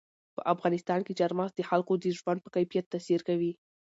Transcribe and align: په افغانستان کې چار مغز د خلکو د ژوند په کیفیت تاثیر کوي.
په 0.35 0.41
افغانستان 0.53 0.99
کې 1.05 1.17
چار 1.19 1.31
مغز 1.37 1.51
د 1.55 1.61
خلکو 1.69 1.93
د 2.03 2.05
ژوند 2.17 2.39
په 2.41 2.49
کیفیت 2.55 2.85
تاثیر 2.93 3.19
کوي. 3.29 3.51